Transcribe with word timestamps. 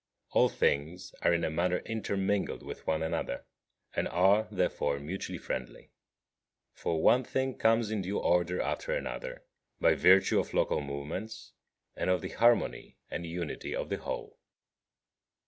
All 0.31 0.49
things 0.49 1.13
are 1.21 1.31
in 1.31 1.43
a 1.43 1.51
manner 1.51 1.77
intermingled 1.85 2.63
with 2.63 2.87
one 2.87 3.03
another, 3.03 3.45
and 3.93 4.07
are, 4.07 4.47
therefore, 4.49 4.97
mutually 4.99 5.37
friendly. 5.37 5.91
For 6.73 6.99
one 7.03 7.23
thing 7.23 7.55
comes 7.55 7.91
in 7.91 8.01
due 8.01 8.17
order 8.17 8.59
after 8.59 8.95
another, 8.95 9.43
by 9.79 9.93
virtue 9.93 10.39
of 10.39 10.55
local 10.55 10.81
movements, 10.81 11.53
and 11.95 12.09
of 12.09 12.21
the 12.21 12.29
harmony 12.29 12.97
and 13.11 13.27
unity 13.27 13.75
of 13.75 13.89
the 13.89 13.97
whole. 13.97 14.39